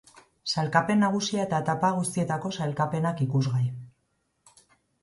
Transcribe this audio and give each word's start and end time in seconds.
Sailkapen 0.53 1.03
nagusia 1.05 1.45
eta 1.49 1.59
etapa 1.65 1.91
guztietako 1.99 2.53
sailkapenak 2.59 3.25
ikusgai. 3.29 3.65